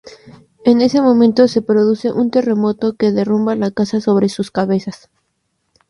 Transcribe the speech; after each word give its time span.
En 0.65 0.81
ese 0.81 0.99
momento 0.99 1.47
se 1.47 1.61
produce 1.61 2.11
un 2.11 2.31
terremoto 2.31 2.95
que 2.95 3.11
derrumba 3.11 3.53
la 3.53 3.69
casa 3.69 4.01
sobre 4.01 4.29
sus 4.29 4.49
cabezas. 4.49 5.11